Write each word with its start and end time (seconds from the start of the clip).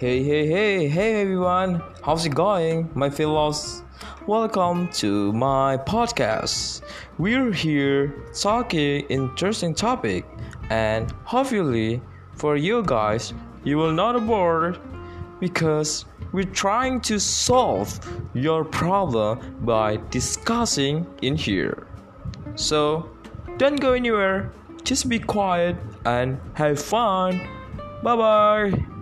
Hey, 0.00 0.22
hey, 0.22 0.46
hey, 0.46 0.88
hey 0.88 1.20
everyone, 1.20 1.82
how's 2.00 2.24
it 2.24 2.34
going, 2.34 2.88
my 2.94 3.10
fellows? 3.10 3.82
Welcome 4.26 4.88
to 4.92 5.30
my 5.34 5.76
podcast. 5.76 6.80
We're 7.18 7.52
here 7.52 8.24
talking 8.32 9.04
interesting 9.10 9.74
topic, 9.74 10.24
and 10.70 11.10
hopefully 11.24 12.00
for 12.34 12.56
you 12.56 12.82
guys, 12.82 13.34
you 13.62 13.76
will 13.76 13.92
not 13.92 14.26
bored 14.26 14.78
because 15.38 16.06
we're 16.32 16.44
trying 16.44 17.02
to 17.02 17.20
solve 17.20 18.00
your 18.32 18.64
problem 18.64 19.54
by 19.66 19.98
discussing 20.08 21.06
in 21.20 21.36
here. 21.36 21.86
So 22.54 23.10
don't 23.58 23.78
go 23.78 23.92
anywhere, 23.92 24.50
just 24.82 25.10
be 25.10 25.18
quiet 25.18 25.76
and 26.06 26.40
have 26.54 26.80
fun. 26.80 27.46
Bye 28.02 28.16
bye. 28.16 28.99